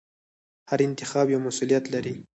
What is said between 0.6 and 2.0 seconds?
هر انتخاب یو مسؤلیت